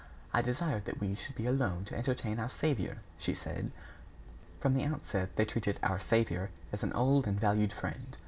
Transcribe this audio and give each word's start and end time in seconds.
"I 0.33 0.41
desired 0.41 0.85
that 0.85 0.99
we 0.99 1.13
should 1.13 1.35
be 1.35 1.45
alone 1.45 1.85
to 1.85 1.95
entertain 1.95 2.39
our 2.39 2.49
saviour," 2.49 2.97
she 3.19 3.35
said. 3.35 3.69
From 4.59 4.73
the 4.73 4.83
outset, 4.85 5.35
they 5.35 5.45
treated 5.45 5.77
"our 5.83 5.99
saviour" 5.99 6.49
as 6.71 6.81
an 6.81 6.91
old 6.93 7.27
and 7.27 7.39
valued 7.39 7.71
friend. 7.71 8.17